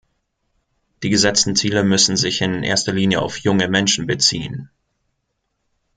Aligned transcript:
Die 1.03 1.11
gesetzten 1.11 1.55
Ziele 1.55 1.83
müssen 1.83 2.17
sich 2.17 2.41
in 2.41 2.63
erster 2.63 2.91
Linie 2.91 3.21
auf 3.21 3.37
junge 3.37 3.67
Menschen 3.67 4.07
beziehen. 4.07 4.71